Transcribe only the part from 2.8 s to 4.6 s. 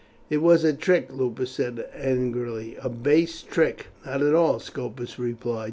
"a base trick." "Not at all,"